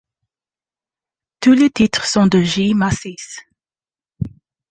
Tous 1.41 1.51
les 1.53 1.69
titres 1.69 2.07
sont 2.07 2.25
de 2.25 2.41
J 2.41 2.73
Mascis. 2.73 3.17